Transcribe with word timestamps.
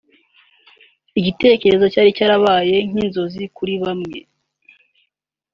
igitekerezo 1.19 1.85
cyari 1.93 2.15
cyarabaye 2.17 2.77
nk’inzozi 2.89 3.43
kuri 3.55 3.73
bamwe 3.83 4.17